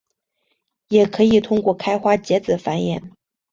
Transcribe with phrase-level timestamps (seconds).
[0.87, 3.11] 也可以通过开花结籽繁衍。